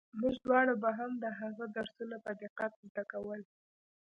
[0.19, 3.41] موږ دواړو به هم د هغه درسونه په دقت زده کول.